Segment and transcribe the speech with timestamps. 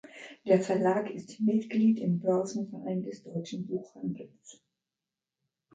[0.47, 4.59] Der Verlag ist Mitglied im Börsenverein des Deutschen Buchhandels.